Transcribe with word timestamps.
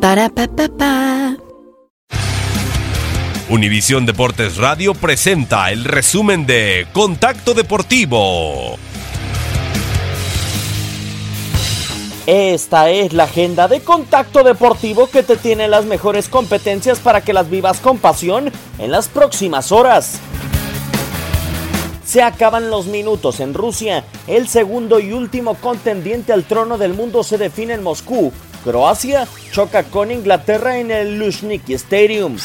Para 0.00 0.30
pa 0.30 0.48
pa 0.48 0.66
pa. 0.66 1.36
Univisión 3.50 4.06
Deportes 4.06 4.56
Radio 4.56 4.94
presenta 4.94 5.70
el 5.70 5.84
resumen 5.84 6.46
de 6.46 6.86
Contacto 6.94 7.52
Deportivo. 7.52 8.78
Esta 12.26 12.88
es 12.88 13.12
la 13.12 13.24
agenda 13.24 13.68
de 13.68 13.80
contacto 13.80 14.42
deportivo 14.42 15.10
que 15.10 15.22
te 15.22 15.36
tiene 15.36 15.68
las 15.68 15.84
mejores 15.84 16.30
competencias 16.30 16.98
para 17.00 17.20
que 17.20 17.34
las 17.34 17.50
vivas 17.50 17.80
con 17.80 17.98
pasión 17.98 18.50
en 18.78 18.90
las 18.90 19.08
próximas 19.08 19.70
horas. 19.70 20.18
Se 22.06 22.22
acaban 22.22 22.70
los 22.70 22.86
minutos 22.86 23.38
en 23.40 23.52
Rusia. 23.52 24.04
El 24.26 24.48
segundo 24.48 24.98
y 24.98 25.12
último 25.12 25.56
contendiente 25.56 26.32
al 26.32 26.44
trono 26.44 26.78
del 26.78 26.94
mundo 26.94 27.22
se 27.22 27.36
define 27.36 27.74
en 27.74 27.82
Moscú. 27.82 28.32
Croacia 28.64 29.26
choca 29.52 29.84
con 29.84 30.10
Inglaterra 30.10 30.78
en 30.78 30.90
el 30.90 31.18
Luzhniki 31.18 31.74
Stadium. 31.74 32.36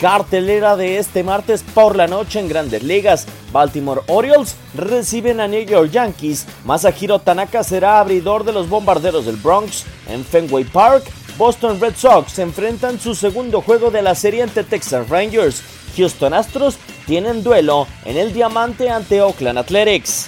Cartelera 0.00 0.76
de 0.76 0.98
este 0.98 1.22
martes 1.24 1.64
por 1.74 1.96
la 1.96 2.06
noche 2.06 2.38
en 2.38 2.48
Grandes 2.48 2.82
Ligas. 2.82 3.26
Baltimore 3.52 4.02
Orioles 4.06 4.54
reciben 4.74 5.40
a 5.40 5.48
New 5.48 5.64
York 5.64 5.90
Yankees. 5.90 6.46
Masahiro 6.64 7.18
Tanaka 7.18 7.64
será 7.64 7.98
abridor 7.98 8.44
de 8.44 8.52
los 8.52 8.68
bombarderos 8.68 9.26
del 9.26 9.36
Bronx. 9.36 9.84
En 10.08 10.24
Fenway 10.24 10.64
Park, 10.64 11.04
Boston 11.36 11.80
Red 11.80 11.96
Sox 11.96 12.38
enfrentan 12.38 13.00
su 13.00 13.14
segundo 13.14 13.60
juego 13.60 13.90
de 13.90 14.02
la 14.02 14.14
serie 14.14 14.42
ante 14.42 14.62
Texas 14.62 15.08
Rangers. 15.08 15.62
Houston 15.96 16.34
Astros 16.34 16.76
tienen 17.06 17.42
duelo 17.42 17.86
en 18.04 18.16
el 18.16 18.32
diamante 18.32 18.90
ante 18.90 19.20
Oakland 19.20 19.58
Athletics. 19.58 20.26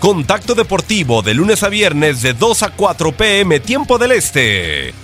Contacto 0.00 0.54
Deportivo 0.54 1.20
de 1.20 1.34
lunes 1.34 1.62
a 1.62 1.68
viernes 1.68 2.22
de 2.22 2.32
2 2.32 2.62
a 2.62 2.70
4 2.70 3.12
pm 3.12 3.60
tiempo 3.60 3.98
del 3.98 4.12
este. 4.12 4.94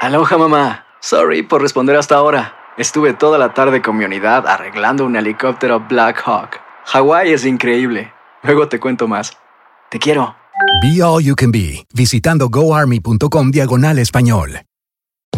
Aloha 0.00 0.36
mamá. 0.36 0.84
Sorry 1.00 1.44
por 1.44 1.62
responder 1.62 1.94
hasta 1.94 2.16
ahora. 2.16 2.56
Estuve 2.76 3.14
toda 3.14 3.38
la 3.38 3.54
tarde 3.54 3.82
con 3.82 3.96
mi 3.96 4.04
unidad 4.04 4.48
arreglando 4.48 5.06
un 5.06 5.14
helicóptero 5.14 5.78
Black 5.88 6.20
Hawk. 6.26 6.60
Hawái 6.86 7.32
es 7.32 7.46
increíble. 7.46 8.12
Luego 8.42 8.66
te 8.68 8.80
cuento 8.80 9.06
más. 9.06 9.38
Te 9.88 10.00
quiero. 10.00 10.34
Be 10.82 11.00
All 11.04 11.22
You 11.22 11.36
Can 11.36 11.52
Be, 11.52 11.86
visitando 11.94 12.48
goarmy.com 12.48 13.52
diagonal 13.52 14.00
español. 14.00 14.62